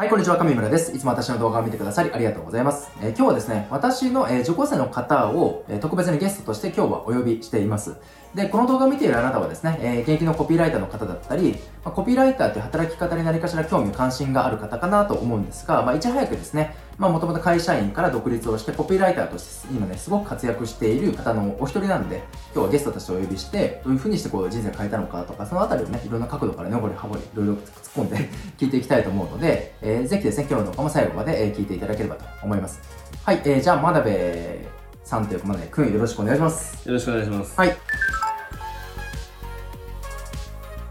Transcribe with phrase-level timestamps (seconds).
[0.00, 0.96] はい、こんにちは、上村です。
[0.96, 2.90] いつも私の動画を見てくださりありがとうございます。
[3.02, 7.96] えー今日はですね、私の、えー受講生の方を、えー特別にゲストとして今日はお呼びしています。
[8.34, 22.22] で、この動画を見ているあなたはですね、え現役のコピーライターの方だったり、まあコピーライターという働き方に何かしら興味関心がある方かなと思うんですが、まあ、いち早くですね、まあ、もともと会社員から独立をして、コピーライターとして今ね、すごく活躍している方のお一人なんで、
[22.54, 27.62] 今日はゲストとしてお呼びして、どういう風にしてこう人生変えたのかとか、そのあたりをね、いろんな角度からね、掘り葉掘り、いろいろ突っ
[27.94, 28.16] 込んで
[28.58, 32.82] 聞いていきたいと思うので、えーぜひですね、今日の動画も最後まで、えー聞いていただければと思います。
[33.24, 34.68] はい、えーじゃあ、真鍋
[35.02, 36.86] さんというか、真鍋くんよろしくお願いします。
[36.86, 37.54] よろしくお願いします。
[37.56, 37.74] はい。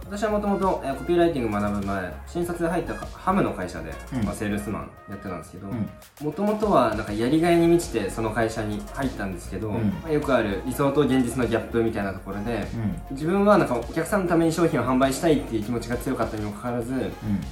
[0.10, 12.68] 私はもともとコピーライティング学ぶ前、新卒で入ったハムの会社で、うんまあ、セールスマンやってたんですけどうん、もともとはなんかやりがいに満ちてその会社に入ったんですけど、うんまあよくある理想と現実のギャップみたいなところで、
[13.10, 13.16] うん。
[13.16, 17.02] 自分はなんかお客さんのために商品を販売したいっていう気持ちが強かったにもかかわらず、うん。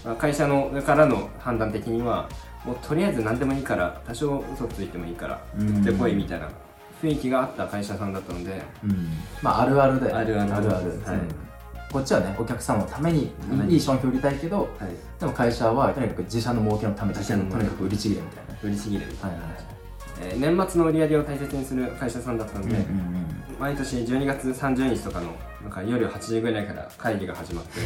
[0.04, 2.28] まあ会社の上からの判断的には
[2.66, 6.50] もうとりあえず何でもいいから多少嘘ついてもいいからうん売ってこいみたいな
[7.04, 9.10] 雰囲気があった会社さんだったので、うん。
[9.44, 10.22] まあ、あるあるだよね。
[10.22, 11.02] あるあるあるある。
[11.06, 11.47] はいうん
[11.92, 13.32] こっちはね、お客さんのために
[13.70, 14.68] いい商品を売りたいけど、はい、
[15.20, 18.60] でも会社はとにかく自社の儲けのために、と自社の儲けにかく売りちぎれみたいな。
[18.62, 19.08] 売りすぎる。
[19.08, 19.38] みたいな、
[20.22, 23.28] えー年末の売り上げを大切にする会社さんだったので、うんうん
[23.60, 27.80] 毎年12月30日とかのなんか夜8時ぐらいから会議が始まって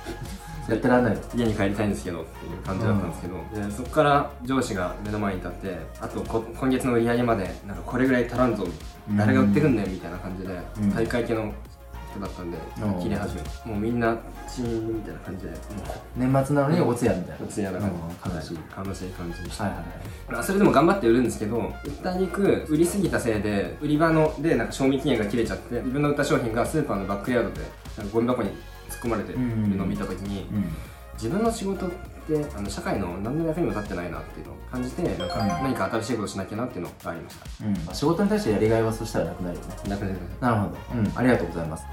[0.72, 1.20] やってらんないよ。
[1.34, 8.64] 家に帰りたいんですけどっていう感じだったんですけど、でそこから上司が目の前に立ってあとこ今月の売り上げまでなんかこれぐらい足らんぞ。
[8.64, 10.94] うん誰が売ってくんねんみたいな感じで、うん。
[10.94, 11.52] 大会系の
[12.12, 14.16] 人だったんでうん切り始めてもうみんな
[14.48, 15.56] チーンみたいな感じでも
[16.16, 17.44] 年末なのにお通夜みたいな。
[17.44, 19.84] う普通やな感じ、うん悲しいはい悲しい感じでしたはいはい
[20.32, 27.60] まあそれでも頑張って売るんですけど売った肉売りすぎたせいで売り場のでなんか賞味期限が切れちゃって自分の売った商品がスーパーのバックヤードで
[27.98, 28.50] なんかゴミ箱に
[28.88, 29.38] 突っ込まれてる
[29.76, 30.64] のを見た時に、うん。
[31.14, 37.72] 自分の仕事ってあの社会の何の役にも立ってないなっていうのを感じてなんかうん何か新しいことをしなきゃなっていうのがありましたうん。
[37.74, 39.68] まあ仕事に対してやりがいはそしたらなくなるよね。
[39.88, 40.76] なくなりなるほど。
[40.98, 41.12] うん。
[41.18, 41.84] ありがとうございます。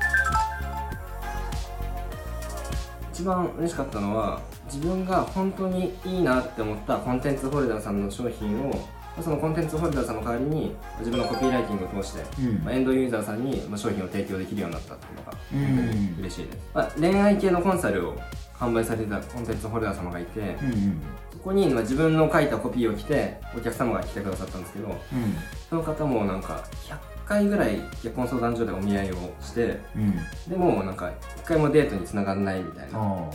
[3.20, 4.40] 一番嬉しかったのは
[4.72, 8.74] 自分が本当にいいなって思ったコンテンツホルダーさんの商品を
[9.22, 18.16] そのコンテンツホルダーさんの代わりに自分のコピーライティングを通してうんまあ、エンドユーザーさんにまあ商品を提供できるようになったっていうのがうん本当に嬉しいです、まあ、恋愛系のコンサルを
[18.54, 21.02] 販売されてたコンテンツホルダー様がいて、うんうん。
[21.34, 24.96] そこにまあ自分の書いたコピーを着てお客様が来てくださったんですけどうん。
[25.70, 30.16] その方もなんか100回ぐらい結婚相談所でお見合いをしてうん。
[30.50, 33.30] でもなんか1回もデートにつながらないみたいなあ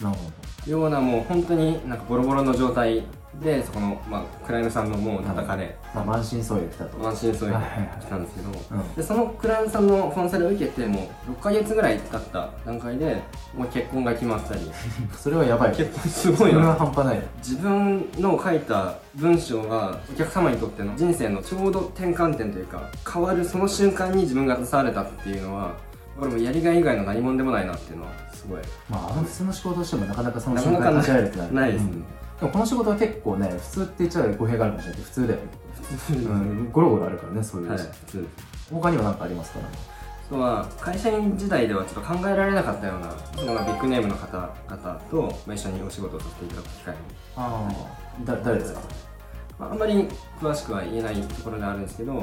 [0.00, 0.04] あ。
[0.04, 3.02] なるほようなもう本当になんかボロボロの状態
[3.38, 6.00] でそこの、まあ、クライアントさんのもう叩かれ、ど。
[6.00, 7.08] まあ、満身創痍来たと。
[7.08, 8.94] 安心そういうはいはいはい来たんですけど、うん。
[8.94, 13.22] でそのクライアントさんのコンサルを受けてもう6ヶ月ぐらい経った段階で
[13.54, 14.70] もう結婚が決まったり
[15.16, 15.76] それはやばい。
[15.76, 17.22] 結婚すごいそれはな半端ない。
[17.38, 25.74] 自分の書いた文章がお客様にとっての人生のちょうど転換点というか変わるその瞬間に自分が携われたっていうのは
[26.18, 31.54] これもやりがい以外の何者でもないなっていうのはすごいまあ、あの普通の仕事をしてもなかなかその瞬間に立ち会えるって。
[31.54, 32.04] ないですねうん、
[32.40, 35.46] でもこの仕事は結構ね、普通って言っちゃう語弊があるかもしれないけど、普通だよね。
[36.20, 36.70] うん。
[36.72, 37.68] ゴロゴロあるからね、そういう。
[37.70, 38.26] はい普通
[38.72, 39.58] 他には何かありますか？
[39.58, 39.64] ね
[40.30, 47.00] あとは会社員時代ではちょっと考えられなかったようなそのビッグネームの方々とまあ一緒にお仕事をさせていただく機会も
[47.36, 47.68] あ
[48.22, 48.24] あ。
[48.24, 48.80] だ、誰ですか？
[49.58, 50.06] まあ、あんまり
[50.40, 52.14] 詳しくは言えないところではあるんですけど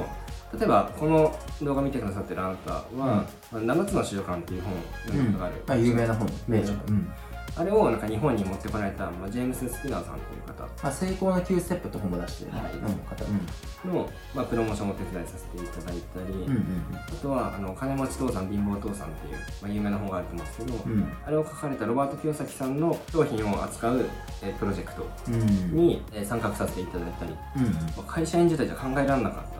[0.58, 6.72] 例えばこの動画見てくださってるあなたは「まあ、7つの習慣」っていう本を読んだことがある、まあ、有名な本、名著。
[6.88, 7.12] うん。
[7.56, 13.24] あれをなんか日本に持ってこられた、まあ、ジェームス・スピナーさんという方まあ、成功の9ステップって本も出してる、はいうん、方。
[13.24, 13.94] うん。
[13.94, 21.12] の、まあ、プロモーションをお手伝いさせていただいたり、うんあとはあの金持ち父さん貧乏父さんっていう、まあ、有名な本があると思うんですけど、うんうん。
[21.26, 24.04] あれを書かれたロバート清崎さんの商品を扱う、
[24.42, 25.34] えープロジェクトうん。
[25.34, 25.74] うん。
[25.74, 27.64] に、えー参画させていただいたり、うん。
[27.72, 29.57] まあ会社員時代じゃ考えられなかった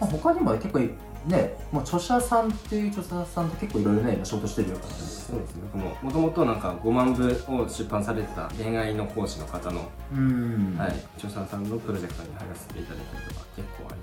[0.00, 0.80] まあ、他にも結構
[1.26, 4.94] ね、もう著者さんっていう著者さんと結構いろいろね、今仕事してるよからね。
[4.94, 5.62] そうですね。
[5.74, 10.76] ももともとなんか5万部を出版されてた恋愛の講師の方の、うん。
[10.78, 14.00] はい、著者さんのプロジェクトに入らせていただいたりとか結構あり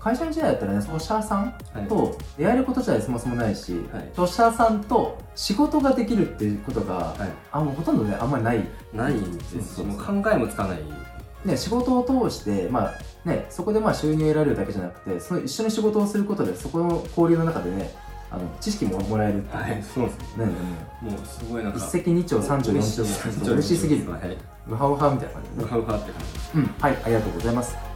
[0.00, 4.08] 会社員時代だったらね、著者さんます、はい、と出会えること自体そもそもないし、はい。
[4.08, 8.66] 著者さんと仕事ができるっていうことが、はい、あもうほとんどね、あんまりない。
[8.92, 9.86] ないですしそうそう。
[9.86, 10.78] もう考えもつかない。
[11.44, 12.94] ね、仕事を通して、まあ
[13.24, 17.90] ね、そこでまあ収入を得られるだけじゃなくて、その一緒に仕事をすることで、そこの交流の中でね、
[18.30, 19.72] あの知識ももらえるっていうね。
[19.72, 20.58] はいそうですねねね
[21.02, 22.96] ねもうすごいなんか一石二鳥三鳥四
[23.40, 24.36] 鳥嬉しすぎるはい
[24.68, 25.64] ウハウハみたいな感じでね。
[25.64, 26.22] ウハウハって感
[26.54, 27.89] じうん、はい、ありがとうございます。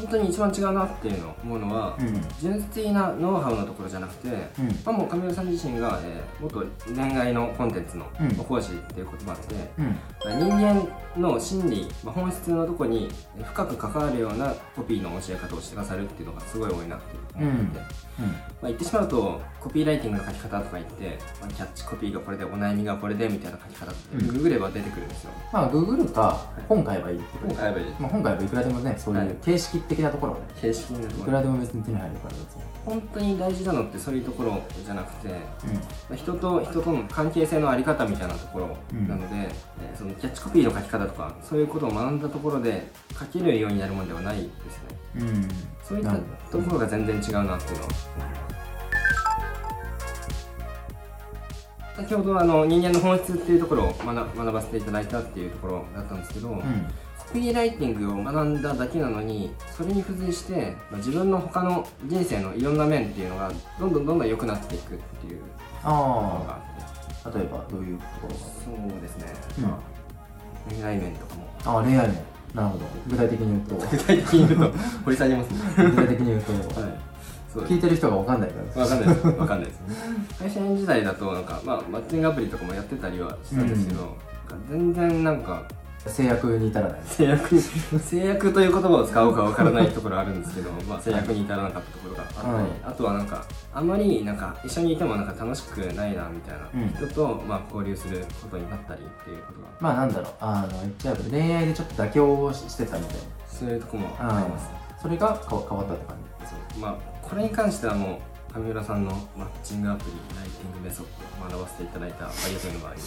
[0.00, 2.22] 本当に一番違うなっていうのを思うのは、うん。
[2.40, 4.34] 純粋なノウハウのところじゃなくて、うん。
[4.36, 4.42] ま
[4.86, 6.64] あ、もう上村さん自身が、えー、元
[6.94, 8.34] 恋愛のコンテンツのうん。
[8.36, 10.86] 講師っていうこともあって、うん人間
[11.16, 13.08] の心理、まあ、本質のとこに
[13.42, 17.04] 深く関わるようなコピーの教え方をしてくださるっていうのがすごい多いなって
[17.36, 17.80] 思ってて、
[18.20, 18.26] うん。
[18.28, 18.34] ま
[18.64, 24.26] あ、言ってしまうとコピーライティングの書き方とか言って、まあ、キャッチコピーがこれでお悩みがこれでみたいな書き方ってうん。
[24.28, 25.30] ググれば出てくるんですよ。
[25.52, 27.18] まあググるか本買えばいい。
[27.18, 30.44] ってこと今回はまあ本買えばいくらでもねそういう形式的なところはね。
[30.60, 31.24] 形式のといころ。
[31.24, 32.62] くらでも別に手に入るから別に。
[32.84, 35.34] 本当に大事なのってそういうところじゃなくて、うん。
[35.34, 35.40] ま
[36.12, 38.68] あ人と人との関係性のあり方みたいなところ
[39.08, 44.50] なので、えーそのキャッチコピーの書き方とかそういうことを学んだところで書けるようになるものではないですね。
[45.16, 45.48] うん
[45.90, 46.12] そういった
[46.52, 47.90] ところが全然違うなっていうのは。
[51.96, 56.62] 先ほどあの人間の本質っていうところを学学ばせていただいたっていうところだったんですけど、うん
[57.30, 65.52] コピーライティングを学んだだけなのにそれに付随して、まあ、自分の他の人生のいろんな面っていうのがどんどんどんどん良くなっていくっていうのが
[65.84, 66.60] あ
[67.22, 67.38] あって。
[67.38, 69.26] あ例えばどういうところがそうですね、
[69.58, 69.64] うん。
[69.64, 69.78] まあ
[70.68, 71.46] 恋愛面とかも。
[71.64, 72.84] ああ恋愛面なるほど。
[73.08, 73.86] 具体的に言うと。
[73.90, 75.50] 具体的に言うと掘り下げます。
[75.50, 76.92] ね具体的に言うと、 はい。
[77.52, 78.82] そう聞いてる人が分かんないから。
[78.82, 79.26] わかんないです。
[79.26, 79.80] わかんないです。
[80.38, 84.16] 会社員時代だと、なんか、まあ、マッチングアプリとかもやってたりはしたんですけど、なんか
[84.70, 85.62] 全然なんか、
[86.06, 87.00] 制約に至らない。
[87.04, 93.44] 制約に、制約という言葉を使おうかわからないところあるんですけど、まあ、制約に至らなかったところがあったり、うんあとはなんか、
[93.74, 96.86] あんまり、なんか、一緒にいてもなんか楽しくないな、みたいうん。
[96.92, 100.32] な人と、まあ、交流することになったりっていうことが、まあなんだろう。
[100.40, 103.16] あの言っちゃえば恋愛でちょっと妥協をしてたみたい
[103.46, 104.70] そういうとこもなあります。
[105.02, 106.16] それが変わったって感
[106.48, 106.80] そう。
[106.80, 108.18] まあ、これに関してはもう
[108.52, 111.06] 上村さんのマッチングアプリライティングメソッ
[111.40, 113.06] ドを学ばせていただいたありがとうの場合にじ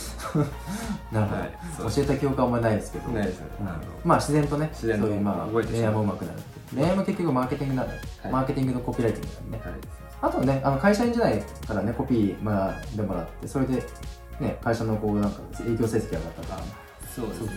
[1.12, 3.10] なるほど、はいそう教えた記憶はあんまないですけど。
[3.10, 3.48] ないですね。
[3.60, 3.66] うん
[4.06, 6.06] まあ自然とね自然とそういうまあ恋愛もう。
[6.06, 6.40] まくなる
[6.74, 8.32] 恋愛も結局マーケティングなんで、はい。
[8.32, 9.64] マーケティングのコピーライティングなんでね。
[9.64, 9.80] はい。
[10.22, 13.84] あとねあの会社員時代からねコピー学んでもらってそれで
[14.40, 16.56] ね会社のこうなんか営業成績上がったか。
[16.56, 16.64] ら
[17.14, 17.50] そうですね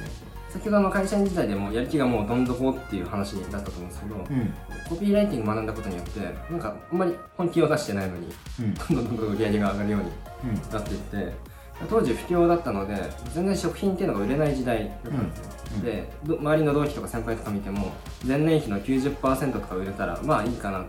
[0.57, 4.55] 先ほどの会社員時代でもやる気がもうどん底っていう話だったと思うんですけど、うん。
[4.89, 6.21] コピーライティング学んだことによって
[6.51, 8.75] なんかあんまり本気を出してないのにうん。
[8.75, 10.11] どんどんどんどん売り上げが上がるように
[10.55, 10.73] うん。
[10.73, 11.33] なっていって
[11.91, 12.95] 当時不況だったので
[13.35, 15.45] 全然食品っていうのが売れない時代だったんですよ、
[15.75, 15.83] うん。
[15.83, 17.93] でど周りの同期とか先輩とか見ても
[18.25, 20.87] 前年比の90%とか売れたらまあいいかなうんっ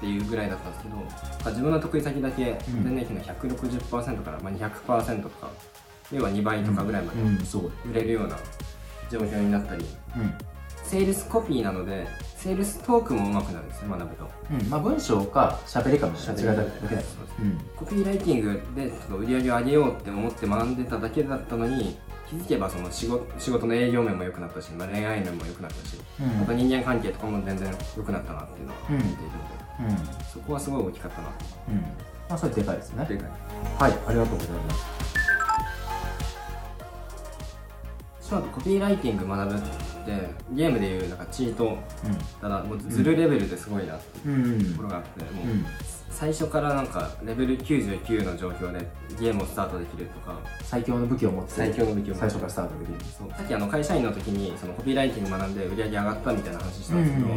[0.00, 1.02] ていうぐらいだったんですけどま
[1.46, 2.84] あ自分の得意先だけうん。
[2.84, 5.50] 前年比の160%からまあ200%とか
[6.12, 7.20] 要は2倍とかぐらいまで
[7.88, 8.36] 売れるような
[9.10, 9.84] 状況になったり。
[10.16, 10.34] うん
[10.90, 12.04] セールスコピーなので
[12.36, 14.30] セールストークも上手くなるんですよ学ぶと。
[14.50, 14.68] うん。
[14.68, 17.44] まあ文章か喋りかも違っただけだそうですう。
[17.44, 17.60] ん。
[17.76, 21.96] コピーライティングでちょっと売り上げを上げようって思って学んでただけだったのに
[22.28, 26.42] 気づけばその仕事仕事の営業面も良くなったし、まあ、恋愛面も良くなったし、うん。
[26.42, 28.96] あと人間関係とかも全然良くなったなっていうのはうん。
[28.96, 29.22] 聞いている
[29.86, 30.24] ので、うん。
[30.24, 31.28] そこはすごい大きかったな
[31.68, 31.74] うん。
[32.28, 33.04] まあそれでかいですね。
[33.04, 33.12] と。
[33.12, 33.30] でかい。
[33.78, 35.19] はい、ありがとうございます。
[38.30, 39.60] その後コピーライティング学ぶ
[40.02, 40.12] って
[40.52, 41.78] ゲームでいうなんかチート
[42.40, 44.28] ただもうズルレベルですごいなって。
[44.28, 45.66] いうところがあって、もううん。
[46.10, 48.86] 最初からなんかレベル99の状況で
[49.18, 52.94] ゲームをスタートできるとか最強の武器を持って最強の武器を最初からスタートできる。
[53.16, 57.28] そうさっきあの会社員の時にそのコピーライティング学んで売り上げ上がったみたいな話したんですけど、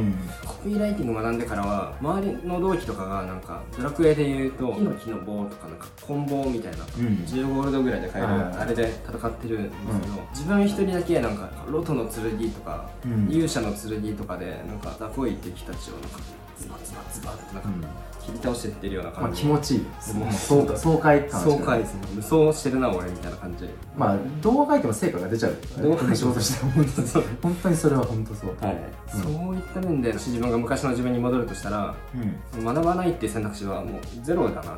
[0.47, 7.05] コピーライティング学んでからは周りの同期とかがなんかドラクエで言うとヒノキの棒とかなんかコンボみたいなうん。
[7.25, 16.19] 10ゴールドぐらいで買えるはいあれで戦ってるんですけど、自分一人だけなんかロトの剣とか、うん勇者の剣とかでなんか雑魚い敵たちをなんか
[16.57, 20.13] ズバズバズバってなんかうん切り倒してってるようなまあ感じ、気持ちいい。
[20.13, 25.57] もう爽快爽快感爽快ですね無双してるな俺みたいな感じまあ動画書いても成果が出ちゃう。
[25.81, 28.55] 動画仕事しても本当にそう 本当にそれは本当そう。
[28.61, 28.77] はい、
[29.09, 32.17] そういった面でもし自分が昔の自分に戻るとしたらう
[32.57, 32.59] ん。
[32.65, 32.73] うん。
[32.73, 34.77] 学ばないっていう選択肢はもうゼロだなっていうの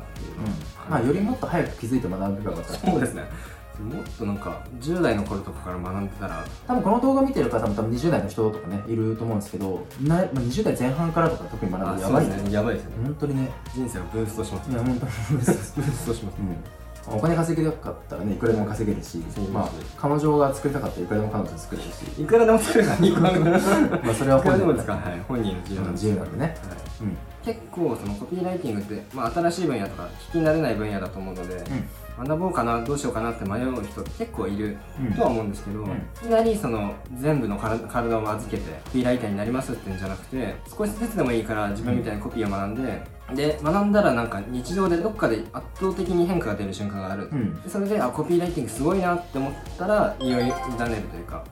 [0.90, 2.92] まあよりもっと早く気づいて学んでたかったら。
[2.92, 3.22] そうですね
[3.82, 12.52] もっとなんか10代の頃とかから学んでたら多分この動画見てる方も多分20代の人とかねいると思うんですけどな、まあ、20代前半からとか特に学ぶとやばいですね。
[12.52, 12.96] やばいですよね。
[13.04, 13.50] 本当にね。
[13.74, 16.36] 人生をブーストしますいや本当にブーストします。
[16.40, 16.56] うん、
[17.08, 19.18] お金稼ぎたかったらねいくらでも稼げるし、
[19.52, 21.90] まあ、彼女が作りたかったらいくらでも彼女作れる。
[21.90, 22.92] し、いくらでも作るな
[24.02, 26.54] まあ、それは本人ですかはい本人の自由なん自由なんでね、はい。
[27.02, 27.16] うん。
[27.44, 31.64] 結構そのコピーライティングって、まあ、新しい分野とか聞き慣れない分野だと思うので、
[32.18, 35.88] 学ぼうかなどうしようかなって迷う人って結構いるうんとは思うんですけど、んい
[36.20, 39.96] きなりその全部の体体を預けてコピーライターになりますってん。
[39.96, 43.02] じゃなくて少しずつでもいいから自分みたいにコピーを学んで、
[43.34, 47.60] で学んだらなんか日常でどっかで圧倒的に変化が出る瞬間がある、うん。
[47.62, 51.44] でそれであコピーライティングすごいなって思ったらいよいよ委ねるというか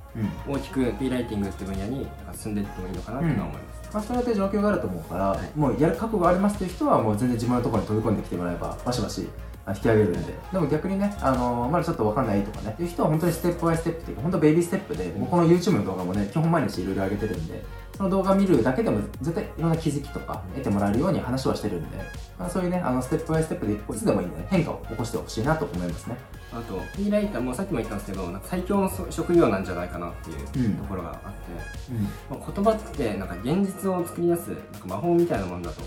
[0.47, 0.54] うん。
[0.54, 5.50] 大きくコピーライティングって分野に進んでいってもいいのかなって思います、まあ、それで状況があると思うから、はい。
[5.59, 9.28] もうやる覚悟がありますという人はもう全然自分のところに飛び込んできてもらえばバシバシ
[9.66, 10.35] あ引き上げるんで。
[10.52, 17.64] でも逆にね、あのーまだちょっと分かんないとかねいう人は本当にステップバイステップっていうか本当ベイビーステップで僕この YouTube の動画もね基本毎日いろいろ上げてるんで
[17.97, 21.99] その動画見るだけでも絶対いろんな気づきとか得てもらえるように話はしてるんで、
[22.39, 26.17] まあ、そういうねあのステップバイステップでいつでもいいんでね変化を起こしてほしいなと思いますね。
[26.53, 30.75] あとフリーライターもさっきも言ったんですけどなんか最強の職業なんじゃないかなっていううん。
[30.77, 32.03] ところがあって、うん。
[32.39, 35.83] まあ、言葉ってなんか現実を作り出すなんか魔法みたいなものだと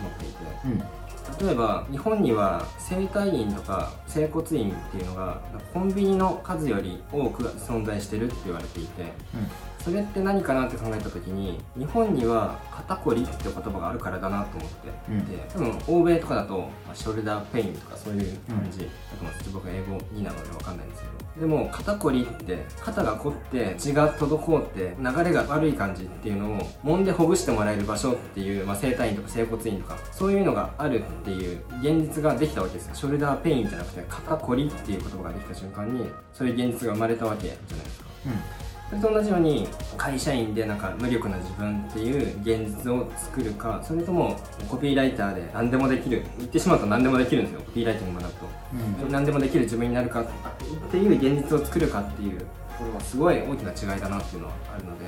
[0.00, 0.36] 思っていて
[0.66, 0.82] うん。
[1.46, 5.40] 例えば日本には整体院とか整骨院っていうのが
[5.72, 9.12] コンビニの数より多く存在してるって言われていて
[9.82, 14.88] それって何かなって考えた時に日本には肩こりって言葉があるからだなと思って。
[15.10, 15.18] うん。
[15.18, 18.80] いて、多分欧米とかだと、まあショルダーペインとかそういう感じ。
[18.80, 21.20] だと思うんです僕は英語2なので分かんないんですけど。
[21.40, 32.94] でも肩こりって肩が凝って血が滞って流れが悪い感じっていうのを揉んでほぐしてもらえる場所っていう、まあ、整体院とか整骨院とかそういうのがあるっていう現実ができたわけですよ。
[32.94, 38.06] ショルダーペインじゃなくて肩こりっていう言葉ができた瞬間にそういう現実が生まれたわけじゃないですか
[38.90, 44.36] それと同じように会社員でなんか無力な自分っていう現実を作るかそれとも
[44.68, 48.46] コピーライターで何でもできる言ってしまうと何でもできるんですよコピーライティング学ぶと。
[49.04, 49.12] うん。
[49.12, 50.26] 何でもできる自分になるかっ
[50.90, 52.44] ていう現実を作るかっていうと
[52.78, 55.06] ころはすごい大きな違いだなっていうのはあるので。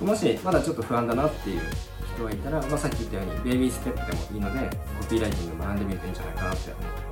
[0.00, 0.06] うん。
[0.06, 1.60] もしまだちょっと不安だなっていう
[2.14, 7.11] 人がいたら、まあ、さっき言ったようにベイビーステップでもいいのでコピーライティング学んでみるといいんじゃないかなって思ってま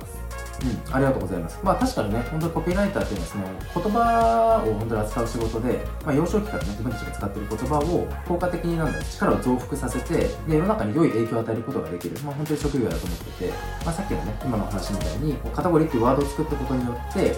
[0.63, 1.59] うん、ありがとうございます。
[1.63, 3.37] まあ確かにね、本当にコピーライターっていうのはそ
[3.79, 13.49] の言葉を本当に扱う仕事で、まあ、幼少期からね、自分たちが使っている言葉を効果的になんだ力を増幅させて、で、世の中に良い影響を与えることができる、まあ本当に職業だと思ってて、
[13.85, 17.35] まあさっきのね、今の話みたいに、こうカタゴリーっていうワードを作ったことによって、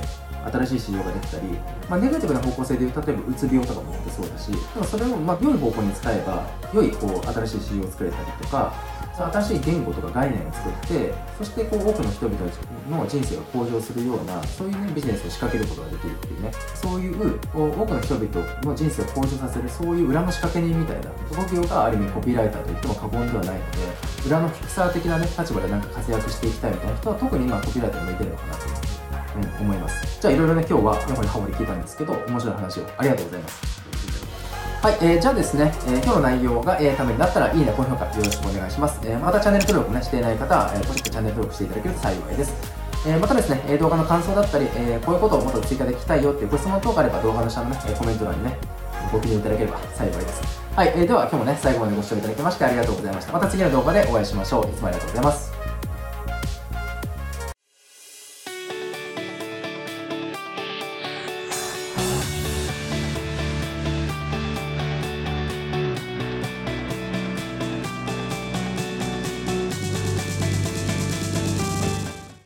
[0.52, 1.48] 新しい市場ができたり、
[1.90, 8.74] まあ、ネガティブな方向性でいう例えばうつ病とかもそうだしでもそれをまあ良い方向に使えば良いこう新しい市場を作れたりとか
[9.14, 12.38] 新しい言語とか概念を作ってそしてこう多くの人々
[12.90, 23.78] の人生が向上するようなそういう、ね、ビジネスを仕掛けることができるっていうねそういう多くの人々の人生を向上させるそういう裏の仕掛け人みたいな職業がある意味コピーライターと言っても過言ではないので
[24.26, 28.94] 裏のフィクサー的な、ね、立場でなんか活躍していきたいみたいな人は特に今コピーライターに向いてるのかなと
[29.36, 30.22] うん、思います。
[30.22, 33.83] じゃあいろいろね、今日はやっぱりハモリ聞いたんですけど、面白い話をありがとうございます。
[34.84, 39.00] はい、えー、じゃあですね、えー今日の内容が、えーためになったら、いいね、高評価よろしくお願いします。
[39.06, 42.54] えーまたチャンネル登録もね、していない方は、えー、ポチッとチャンネル登録していただけると幸いです。
[43.08, 48.58] えーまたですね、動画の感想だったり、えーこういうことをもっと追加で聞きたいよっていうご質問等があれば、動画の下のね、コメント欄にね、
[49.10, 50.42] ご記入いただければ幸いです。
[50.76, 53.32] はい、えーでは今日もね、最後までご視聴いただきましてありがとうございました。
[53.32, 54.70] また次の動画でお会いしましょう。
[54.70, 55.53] いつもありがとうございます。